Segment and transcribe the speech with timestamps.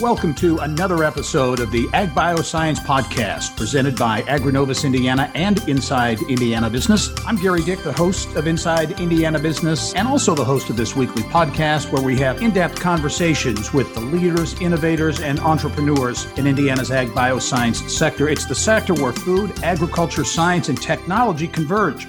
[0.00, 6.22] welcome to another episode of the Ag Bioscience Podcast, presented by AgriNovus Indiana and Inside
[6.22, 7.10] Indiana Business.
[7.26, 10.96] I'm Gerry Dick, the host of Inside Indiana Business, and also the host of this
[10.96, 16.46] weekly podcast where we have in depth conversations with the leaders, innovators, and entrepreneurs in
[16.46, 18.26] Indiana's ag bioscience sector.
[18.26, 22.06] It's the sector where food, agriculture, science, and technology converge.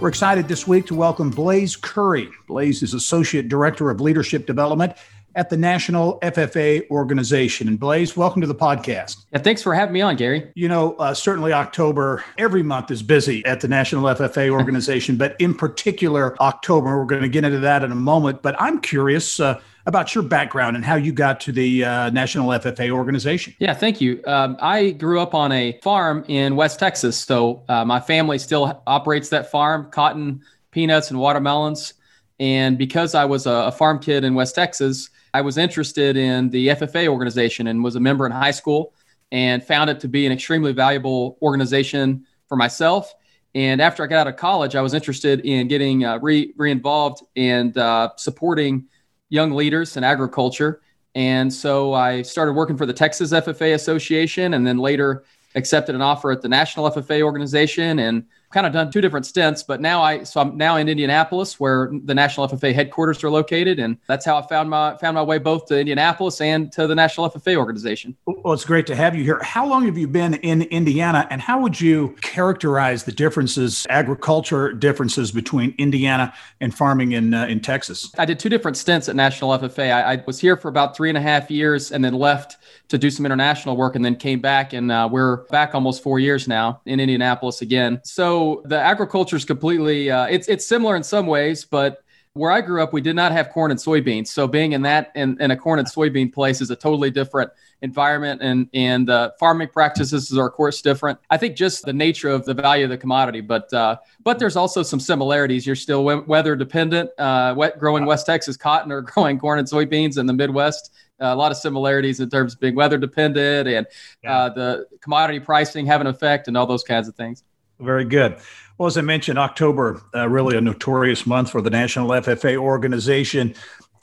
[0.00, 2.30] We're excited this week to welcome Blaze Currie.
[2.46, 4.94] Blaze is Associate Director of Leadership Development
[5.36, 7.68] at the National FFA organization.
[7.68, 9.26] And Blaze, welcome to the podcast.
[9.32, 10.50] Yeah, thanks for having me on, Gerry.
[10.54, 15.36] You know, uh, certainly October, every month is busy at the National FFA organization, but
[15.38, 18.42] in particular, October, we're going to get into that in a moment.
[18.42, 19.38] But I'm curious.
[19.38, 23.54] Uh, about your background and how you got to the uh, National FFA organization.
[23.60, 24.20] Yeah, thank you.
[24.26, 27.16] Um, I grew up on a farm in West Texas.
[27.16, 31.94] So uh, my family still operates that farm, cotton, peanuts, and watermelons.
[32.40, 36.48] And because I was a, a farm kid in West Texas, I was interested in
[36.48, 38.94] the FFA organization and was a member in high school
[39.30, 43.12] and found it to be an extremely valuable organization for myself.
[43.54, 47.22] And after I got out of college, I was interested in getting uh, re involved
[47.36, 48.86] and uh, supporting
[49.28, 50.80] young leaders in agriculture.
[51.14, 56.00] And so I started working for the Texas FFA Association and then later accepted an
[56.00, 60.02] offer at the National FFA organization and kind of done two different stints, but now
[60.02, 64.24] I so I'm now in Indianapolis where the National FFA headquarters are located, and that's
[64.24, 67.56] how I found my found my way both to Indianapolis and to the National FFA
[67.56, 68.16] organization.
[68.26, 69.40] Well, it's great to have you here.
[69.42, 74.72] How long have you been in Indiana, and how would you characterize the differences, agriculture
[74.72, 78.12] differences between Indiana and farming in uh, in Texas?
[78.18, 79.92] I did two different stints at National FFA.
[79.92, 82.56] I, I, was here for about three and a half years, and then left
[82.88, 86.18] to do some international work, and then came back, and uh, we're back almost four
[86.18, 88.00] years now in Indianapolis again.
[88.04, 92.02] So so the agriculture is completely uh, it's it's similar in some ways, but
[92.34, 94.26] where I grew up, we did not have corn and soybeans.
[94.26, 97.50] So being in that in, in a corn and soybean place is a totally different
[97.80, 101.18] environment, and and uh, farming practices are of course different.
[101.30, 104.56] I think just the nature of the value of the commodity, but uh, but there's
[104.56, 105.66] also some similarities.
[105.66, 107.08] You're still weather dependent.
[107.18, 110.92] Uh, wet growing West Texas cotton or growing corn and soybeans in the Midwest.
[111.18, 113.86] Uh, a lot of similarities in terms of being weather dependent and
[114.22, 114.36] yeah.
[114.36, 117.42] uh, the commodity pricing have an effect and all those kinds of things.
[117.80, 118.36] Very good.
[118.78, 123.54] Well, as I mentioned, October, uh, really a notorious month for the National FFA organization.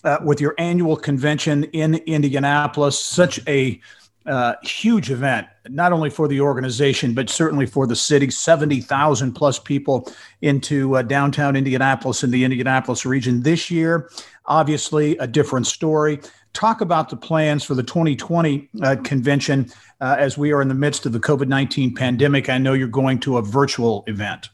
[0.04, 3.80] Uh, with your annual convention in Indianapolis, such a
[4.26, 8.30] uh, huge event, not only for the organization, but certainly for the city.
[8.30, 10.12] 70,000 plus people
[10.42, 14.10] into uh, downtown Indianapolis and the Indianapolis region this year.
[14.46, 16.20] Obviously, a different story
[16.54, 19.70] talk about the plans for the 2020 uh, convention
[20.02, 22.50] uh, as we are in the midst of the COVID 19 pandemic.
[22.50, 24.50] I know you're going to a virtual event.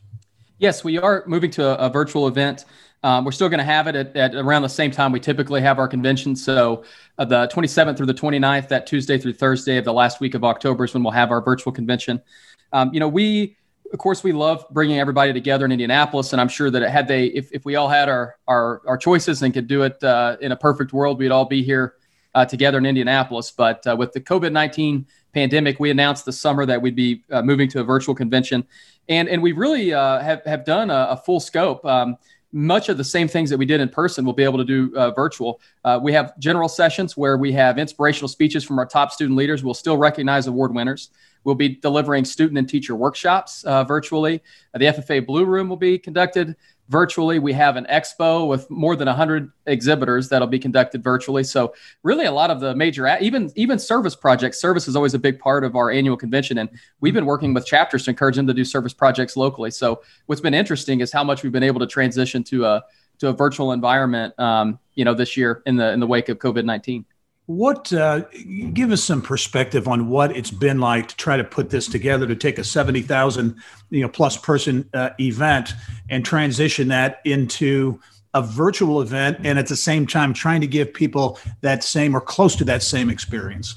[0.58, 2.66] Yes, we are moving to a, a virtual event.
[3.02, 5.62] Um, we're still going to have it at, at, around the same time we typically
[5.62, 6.36] have our convention.
[6.36, 6.84] So,
[7.18, 10.44] uh, the 27th through the 29th, that Tuesday through Thursday of the last week of
[10.44, 12.22] October is when we'll have our virtual convention.
[12.74, 13.56] Um, you know, we
[13.92, 17.26] of course, we love bringing everybody together in Indianapolis, and I'm sure that had they,
[17.26, 20.52] if, if we all had our our, our choices and could do it uh, in
[20.52, 21.96] a perfect world, we'd all be here
[22.36, 23.52] uh, together in Indianapolis.
[23.52, 27.42] But uh, with the COVID 19 pandemic, we announced this summer that we'd be uh,
[27.42, 28.66] moving to a virtual convention,
[29.08, 31.84] and and we really uh, have have done a, a full scope.
[31.86, 32.18] Um,
[32.52, 34.96] much of the same things that we did in person we'll be able to do
[34.96, 35.62] uh, virtual.
[35.84, 39.64] Uh, we have general sessions where we have inspirational speeches from our top student leaders.
[39.64, 41.10] We'll still recognize award winners.
[41.50, 44.44] We'll be delivering student and teacher workshops uh, virtually.
[44.74, 46.56] the FFA Blue Room will be conducted
[46.90, 47.40] virtually.
[47.40, 51.44] We have an expo with more than 100 exhibitors that'll be conducted virtually.
[51.44, 51.74] So
[52.04, 55.40] really a lot of the major even even service projects, service is always a big
[55.40, 58.54] part of our annual convention and we've been working with chapters to encourage them to
[58.54, 59.72] do service projects locally.
[59.72, 62.84] So what's been interesting is how much we've been able to transition to a
[63.18, 66.38] to a virtual environment um, you know this year in the in the wake of
[66.38, 67.06] COVID-19.
[67.50, 68.26] What uh,
[68.74, 72.28] give us some perspective on what it's been like to try to put this together
[72.28, 73.56] to take a seventy thousand
[73.90, 75.74] you know plus person uh, event
[76.12, 78.00] and transition that into
[78.36, 82.22] a virtual event and at the same time trying to give people that same or
[82.22, 83.76] close to that same experience.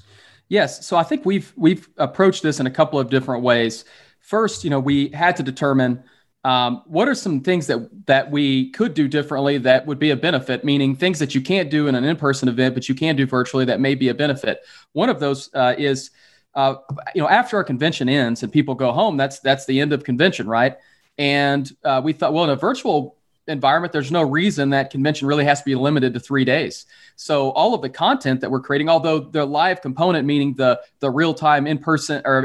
[0.51, 3.87] Yes, so I think we've we've approached this in a couple of different ways.
[4.21, 6.05] First, you know, we had to determine
[6.45, 10.17] um, what are some things that that we could do differently that would be a
[10.17, 10.65] benefit?
[10.65, 13.65] Meaning things that you can't do in an in-person event, but you can do virtually
[13.67, 14.61] that may be a benefit.
[14.93, 16.11] One of those uh, is,
[16.55, 16.77] uh,
[17.15, 20.03] you know, after our convention ends and people go home, that's that's the end of
[20.03, 20.77] convention, right?
[21.17, 25.45] And uh, we thought, well, in a virtual environment, there's no reason that convention really
[25.45, 26.87] has to be limited to three days.
[27.17, 31.11] So all of the content that we're creating, although the live component, meaning the the
[31.11, 32.43] real time in person or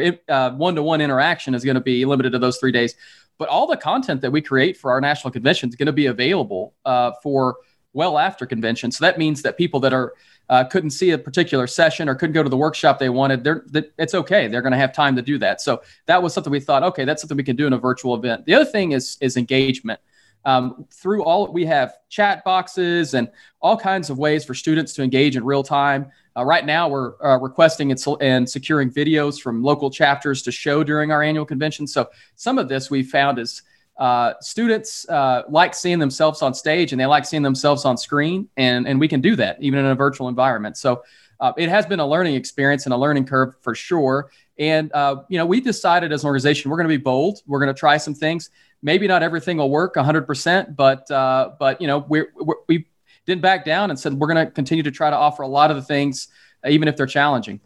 [0.52, 2.94] one to one interaction, is going to be limited to those three days
[3.38, 6.08] but all the content that we create for our national convention is going to be
[6.08, 7.58] available uh, for
[7.94, 8.92] well after convention.
[8.92, 10.14] So that means that people that are
[10.50, 13.66] uh, couldn't see a particular session or couldn't go to the workshop they wanted, they're,
[13.98, 14.48] it's okay.
[14.48, 15.60] They're going to have time to do that.
[15.60, 18.16] So that was something we thought, okay, that's something we can do in a virtual
[18.16, 18.46] event.
[18.46, 20.00] The other thing is is engagement.
[20.48, 23.30] Um, through all we have chat boxes and
[23.60, 26.10] all kinds of ways for students to engage in real time.
[26.38, 30.86] Uh, right now, we're uh, requesting and, and, securing videos from local chapters to show
[30.86, 31.86] during our annual convention.
[31.86, 33.62] So some of this we found is
[33.98, 38.48] uh, students uh, like seeing themselves on stage and they like seeing themselves on screen,
[38.56, 40.78] and and we can do that even in a virtual environment.
[40.78, 41.04] So
[41.42, 44.32] uh, it has been a learning experience and a learning curve for sure.
[44.58, 47.42] And uh, you know, we decided as an organization we're going to be bold.
[47.46, 48.50] We're going to try some things.
[48.82, 52.32] Maybe not everything will work 100%, but uh, but you know, we're,
[52.68, 52.86] we
[53.26, 55.70] didn't back down and said we're going to continue to try to offer a lot
[55.70, 56.28] of the things,
[56.68, 57.60] even if they're challenging.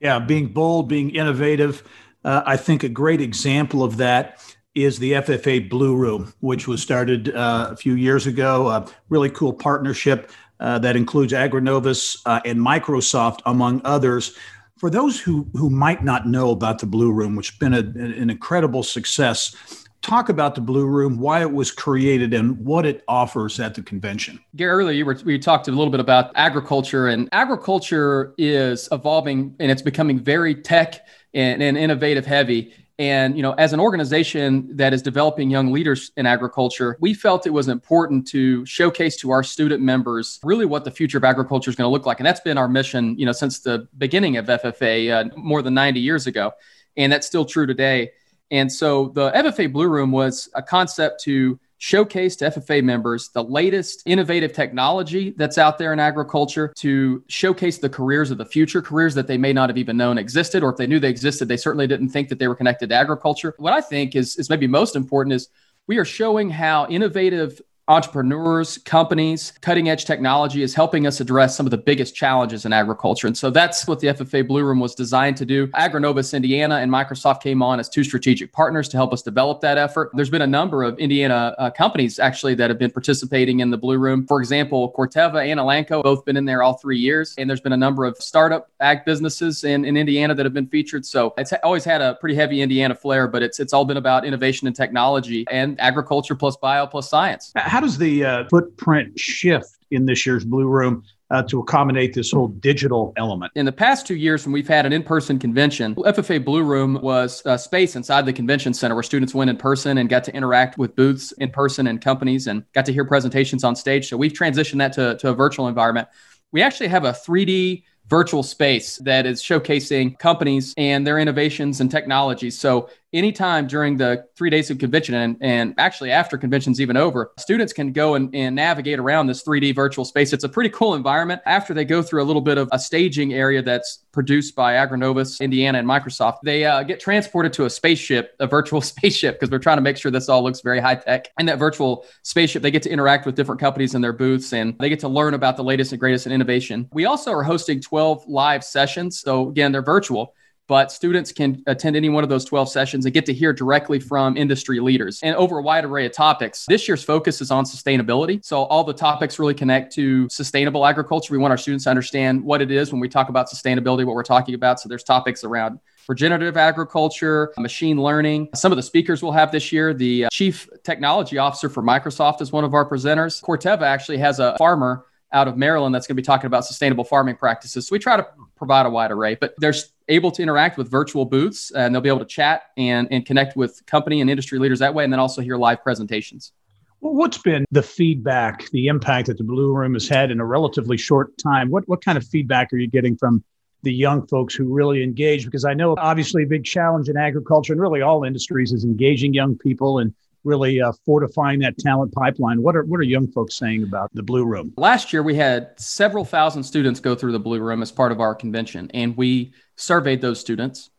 [0.00, 1.82] Yeah, being bold, being innovative.
[2.24, 4.42] Uh, I think a great example of that
[4.74, 8.68] is the FFA Blue Room, which was started uh, a few years ago.
[8.68, 10.30] A really cool partnership
[10.60, 14.36] uh, that includes AgriNovus uh, and Microsoft, among others.
[14.76, 17.78] For those who, who might not know about the Blue Room, which has been a,
[17.78, 23.02] an incredible success, talk about the Blue Room, why it was created, and what it
[23.08, 24.40] offers at the convention.
[24.54, 29.54] Gerry, earlier you were, we talked a little bit about agriculture, and agriculture is evolving
[29.58, 32.72] and it's becoming very tech and, and innovative heavy.
[32.98, 37.46] And you know, as an organization that is developing young leaders in agriculture, we felt
[37.46, 41.68] it was important to showcase to our student members really what the future of agriculture
[41.68, 42.20] is going to look like.
[42.20, 45.74] And that's been our mission, you know, since the beginning of FFA uh, more than
[45.74, 46.52] 90 years ago,
[46.96, 48.12] and that's still true today.
[48.50, 53.42] And so the FFA Blue Room was a concept to showcase to FFA members the
[53.42, 58.80] latest innovative technology that's out there in agriculture to showcase the careers of the future,
[58.80, 61.48] careers that they may not have even known existed, or if they knew they existed,
[61.48, 63.54] they certainly didn't think that they were connected to agriculture.
[63.58, 65.48] What I think is, is maybe most important is
[65.86, 71.66] we are showing how innovative entrepreneurs, companies, cutting edge technology is helping us address some
[71.66, 73.28] of the biggest challenges in agriculture.
[73.28, 75.68] And so that's what the FFA Blue Room was designed to do.
[75.68, 79.78] AgriNovus Indiana and Microsoft came on as two strategic partners to help us develop that
[79.78, 80.10] effort.
[80.14, 83.78] There's been a number of Indiana uh, companies actually that have been participating in the
[83.78, 84.26] Blue Room.
[84.26, 87.34] For example, Corteva and Elanco both been in there all three years.
[87.38, 90.66] And there's been a number of startup ag businesses in, in Indiana that have been
[90.66, 91.06] featured.
[91.06, 94.24] So it's always had a pretty heavy Indiana flair, but it's it's all been about
[94.24, 100.06] innovation and technology and agriculture plus bio plus science does the uh, footprint shift in
[100.06, 103.52] this year's Blue Room uh, to accommodate this whole digital element?
[103.54, 107.00] In the past two years, when we've had an in person convention, FFA Blue Room
[107.02, 110.34] was a space inside the convention center where students went in person and got to
[110.34, 114.08] interact with booths in person and companies and got to hear presentations on stage.
[114.08, 116.08] So we've transitioned that to, to a virtual environment.
[116.52, 121.90] We actually have a 3D virtual space that is showcasing companies and their innovations and
[121.90, 122.58] technologies.
[122.58, 127.32] So anytime during the three days of convention and, and actually after convention's even over,
[127.38, 130.32] students can go and, and navigate around this 3D virtual space.
[130.32, 131.40] It's a pretty cool environment.
[131.46, 135.40] After they go through a little bit of a staging area that's produced by AgriNovus,
[135.40, 139.58] Indiana, and Microsoft, they uh, get transported to a spaceship, a virtual spaceship, because we're
[139.58, 141.28] trying to make sure this all looks very high tech.
[141.38, 144.76] And that virtual spaceship, they get to interact with different companies in their booths and
[144.78, 146.88] they get to learn about the latest and greatest in innovation.
[146.92, 149.20] We also are hosting 12 live sessions.
[149.20, 150.34] So again, they're virtual
[150.68, 154.00] but students can attend any one of those 12 sessions and get to hear directly
[154.00, 156.66] from industry leaders and over a wide array of topics.
[156.68, 158.44] This year's focus is on sustainability.
[158.44, 161.32] So all the topics really connect to sustainable agriculture.
[161.32, 164.14] We want our students to understand what it is when we talk about sustainability, what
[164.14, 164.80] we're talking about.
[164.80, 168.48] So there's topics around regenerative agriculture, machine learning.
[168.54, 172.40] Some of the speakers we'll have this year, the uh, chief technology officer for Microsoft
[172.40, 173.42] is one of our presenters.
[173.42, 177.04] Corteva actually has a farmer out of Maryland that's going to be talking about sustainable
[177.04, 177.86] farming practices.
[177.86, 179.74] So we try to provide a wide array, but they're
[180.08, 183.56] able to interact with virtual booths and they'll be able to chat and, and connect
[183.56, 186.52] with company and industry leaders that way, and then also hear live presentations.
[187.00, 190.44] Well, what's been the feedback, the impact that the Blue Room has had in a
[190.44, 191.70] relatively short time?
[191.70, 193.44] What, what kind of feedback are you getting from
[193.82, 195.44] the young folks who really engage?
[195.44, 199.34] Because I know obviously a big challenge in agriculture and really all industries is engaging
[199.34, 200.14] young people and
[200.46, 202.62] really uh, fortifying that talent pipeline.
[202.62, 204.72] What are what are young folks saying about the Blue Room?
[204.76, 208.20] Last year, we had several thousand students go through the Blue Room as part of
[208.20, 210.90] our convention, and we surveyed those students.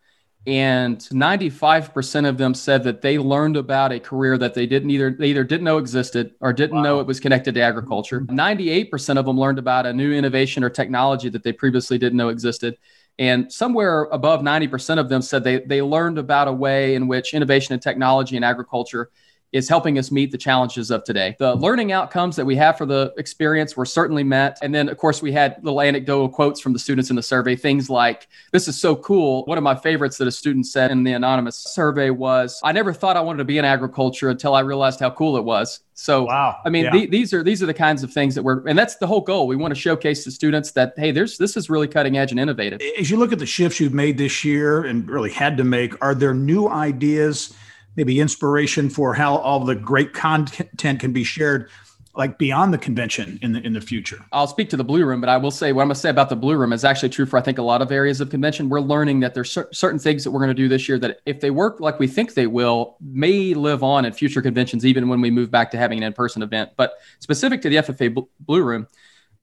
[0.46, 5.12] And 95% of them said that they learned about a career that they didn't either
[5.12, 6.84] they either didn't know existed or didn't wow.
[6.84, 8.22] know it was connected to agriculture.
[8.22, 12.30] 98% of them learned about a new innovation or technology that they previously didn't know
[12.30, 12.78] existed.
[13.20, 17.34] And somewhere above 90% of them said they, they learned about a way in which
[17.34, 19.10] innovation and technology in agriculture
[19.54, 21.36] is helping us meet the challenges of today.
[21.40, 24.58] The learning outcomes that we have for the experience were certainly met.
[24.62, 27.56] And then, of course, we had little anecdotal quotes from the students in the survey,
[27.56, 29.46] things like, This is so cool.
[29.46, 32.94] One of my favorites that a student said in the anonymous survey was, I never
[32.94, 35.82] thought I wanted to be in agriculture until I realized how cool it was.
[35.94, 36.60] So, wow.
[36.64, 36.92] I mean, yeah.
[36.92, 39.22] th- these are these are the kinds of things that we're, and that's the whole
[39.22, 39.48] goal.
[39.48, 42.40] We want to showcase to students that hey, there's this is really cutting edge and
[42.40, 42.82] innovative.
[43.00, 46.00] As you look at the shifts you've made this year and really had to make,
[46.04, 47.56] are there new ideas?
[47.98, 51.70] Maybe inspiration for how all the great content can be shared
[52.18, 54.20] like beyond the convention in the in the future.
[54.32, 56.10] I'll speak to the Blue Room, but I will say what I'm going to say
[56.10, 58.32] about the Blue Room is actually true for I think a lot of areas of
[58.32, 58.70] convention.
[58.70, 61.20] We're learning that there's cer- certain things that we're going to do this year that
[61.28, 65.10] if they work like we think they will, may live on in future conventions even
[65.10, 66.72] when we move back to having an in-person event.
[66.76, 68.88] But specific to the FFA Blue Room,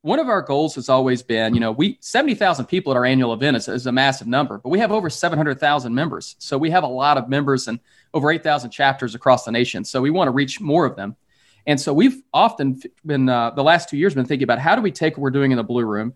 [0.05, 3.33] one of our goals has always been, you know, we 70,000 people at our annual
[3.33, 6.35] event is, is a massive number, but we have over 700,000 members.
[6.37, 7.79] So we have a lot of members and
[8.13, 9.83] over 8,000 chapters across the nation.
[9.83, 11.15] So we want to reach more of them.
[11.65, 14.83] And so we've often been, uh, the last two years, been thinking about how do
[14.83, 16.13] we take what we're doing in the Blue Room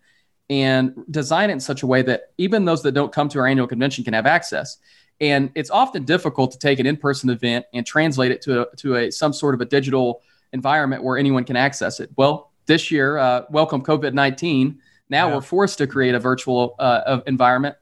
[0.51, 3.47] and design it in such a way that even those that don't come to our
[3.47, 4.77] annual convention can have access.
[5.19, 8.95] And it's often difficult to take an in-person event and translate it to a, to
[8.97, 10.21] a some sort of a digital
[10.53, 12.11] environment where anyone can access it.
[12.15, 14.79] Well, this year, uh, welcome COVID nineteen.
[15.09, 15.35] Now yeah.
[15.35, 17.75] we're forced to create a virtual uh, environment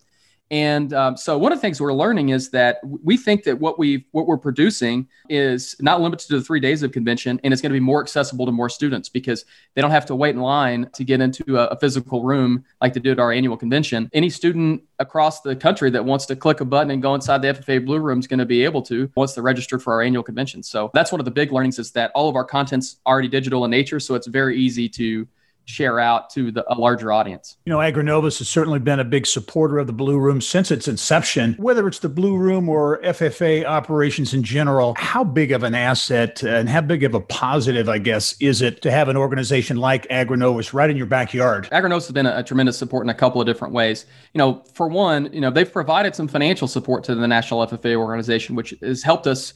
[0.50, 3.77] and um, so one of the things we're learning is that we think that what
[3.77, 7.62] we what we're producing is not limited to the three days of convention, and it's
[7.62, 9.44] going to be more accessible to more students because
[9.75, 12.94] they don't have to wait in line to get into a, a physical room like
[12.94, 14.10] they do at our annual convention.
[14.13, 17.50] Any student across the country that wants to click a button and go inside the
[17.50, 20.24] FFA Blue Room is going to be able to once they're registered for our annual
[20.24, 20.63] convention.
[20.63, 23.66] So that's one of the big learnings is that all of our content's already digital
[23.66, 25.27] in nature, so it's very easy to
[25.68, 27.58] share out to the, a larger audience.
[27.66, 30.88] You know, AgriNovus has certainly been a big supporter of the Blue Room since its
[30.88, 31.56] inception.
[31.56, 36.42] Whether it's the Blue Room or FFA operations in general, how big of an asset
[36.42, 40.08] and how big of a positive, I guess, is it to have an organization like
[40.08, 41.68] AgriNovus right in your backyard?
[41.72, 44.06] AgriNovus has been a, a tremendous support in a couple of different ways.
[44.34, 47.98] You know, for one, you know, they've provided some financial support to the National FFA
[47.98, 49.54] organization, which has helped us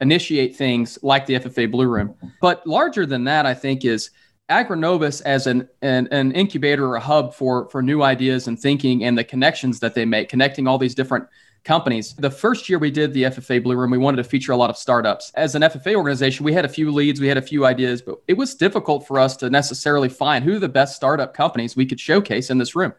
[0.00, 2.16] initiate things like the FFA Blue Room.
[2.40, 4.10] But larger than that, I think is
[4.48, 9.04] AgriNovus as an, an, an incubator or a hub for for new ideas and thinking
[9.04, 11.26] and the connections that they make, connecting all these different
[11.64, 12.14] companies.
[12.14, 14.70] The first year we did the FFA Blue Room, we wanted to feature a lot
[14.70, 15.30] of startups.
[15.34, 18.20] As an FFA organization, we had a few leads, we had a few ideas, but
[18.26, 22.00] it was difficult for us to necessarily find who the best startup companies we could
[22.00, 22.92] showcase in this room.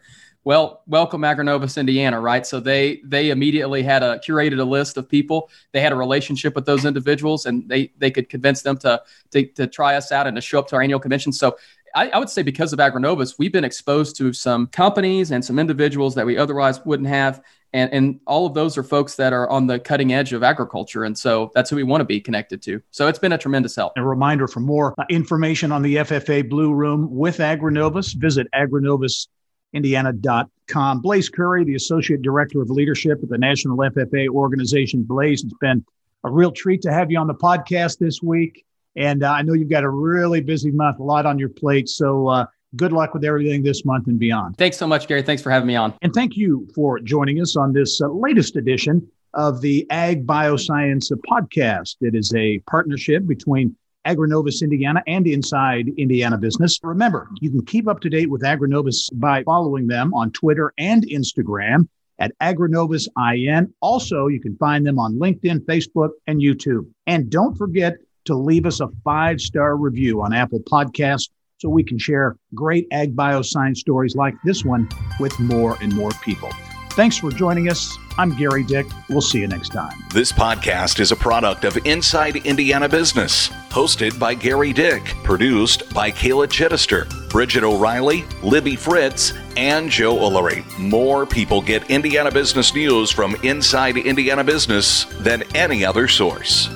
[0.44, 2.46] Well, welcome AgriNovus, Indiana, right?
[2.46, 5.50] So they they immediately had a curated a list of people.
[5.72, 9.46] They had a relationship with those individuals, and they they could convince them to to,
[9.46, 11.32] to try us out and to show up to our annual convention.
[11.32, 11.56] So
[11.94, 15.58] I, I, would say because of AgriNovus, we've been exposed to some companies and some
[15.58, 17.40] individuals that we otherwise wouldn't have.
[17.72, 21.04] And, and all of those are folks that are on the cutting edge of agriculture.
[21.04, 22.82] And so that's who we want to be connected to.
[22.90, 23.92] So it's been a tremendous help.
[23.96, 29.28] A reminder for more information on the FFA Blue Room with AgriNovus, visit AgriNovus
[29.74, 31.00] indiana.com.
[31.02, 35.02] Blaze Currie, the Associate Director of Leadership at the National FFA organization.
[35.02, 35.84] Blaze, it's been
[36.24, 38.64] a real treat to have you on the podcast this week.
[38.96, 41.88] And uh, I know you've got a really busy month, a lot on your plate.
[41.88, 44.56] So uh, good luck with everything this month and beyond.
[44.56, 45.22] Thanks so much, Gerry.
[45.22, 45.94] Thanks for having me on.
[46.02, 51.10] And thank you for joining us on this uh, latest edition of the Ag Bioscience
[51.28, 51.96] podcast.
[52.00, 53.76] It is a partnership between
[54.06, 56.78] AgriNovus Indiana and Inside Indiana Business.
[56.82, 61.06] Remember, you can keep up to date with AgriNovus by following them on Twitter and
[61.06, 63.72] Instagram at AgriNovus IN.
[63.80, 66.86] Also, you can find them on LinkedIn, Facebook, and YouTube.
[67.06, 67.94] And don't forget
[68.26, 72.86] to leave us a five star review on Apple Podcasts so we can share great
[72.90, 74.88] ag bioscience stories like this one
[75.20, 76.50] with more and more people.
[76.90, 77.96] Thanks for joining us.
[78.16, 78.86] I'm Gerry Dick.
[79.08, 80.04] We'll see you next time.
[80.12, 86.12] This podcast is a product of Inside Indiana Business, hosted by Gerry Dick, produced by
[86.12, 90.64] Kayla Chittister, Bridget O'Reilly, Libby Fritz, and Joe Ullery.
[90.78, 96.68] More people get Indiana business news from Inside Indiana Business than any other source.